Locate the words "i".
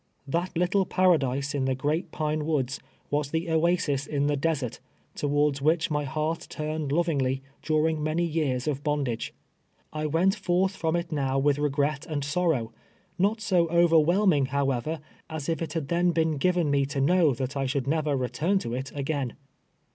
9.93-10.07, 17.55-17.67